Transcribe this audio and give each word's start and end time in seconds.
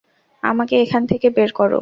আমাকে 0.43 0.75
এখান 0.81 1.01
থেকে 1.07 1.27
বের 1.29 1.51
করো। 1.53 1.79